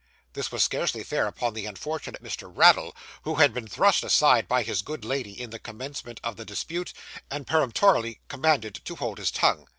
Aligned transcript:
This 0.33 0.51
was 0.51 0.63
scarcely 0.63 1.03
fair 1.03 1.27
upon 1.27 1.53
the 1.53 1.67
unfortunate 1.67 2.23
Mr. 2.23 2.51
Raddle, 2.51 2.95
who 3.21 3.35
had 3.35 3.53
been 3.53 3.67
thrust 3.67 4.03
aside 4.03 4.47
by 4.47 4.63
his 4.63 4.81
good 4.81 5.05
lady 5.05 5.39
in 5.39 5.51
the 5.51 5.59
commencement 5.59 6.19
of 6.23 6.37
the 6.37 6.43
dispute, 6.43 6.91
and 7.29 7.45
peremptorily 7.45 8.19
commanded 8.27 8.81
to 8.85 8.95
hold 8.95 9.19
his 9.19 9.29
tongue. 9.29 9.67